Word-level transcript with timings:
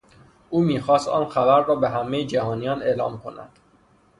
او 0.49 0.61
میخواست 0.63 1.07
آن 1.07 1.25
خبر 1.29 1.63
را 1.65 1.75
به 1.75 1.89
همهی 1.89 2.25
جهانیان 2.25 2.81
اعلام 2.81 3.21
کند. 3.21 3.49